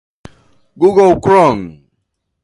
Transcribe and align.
google 0.79 1.13
chrome 1.21 1.67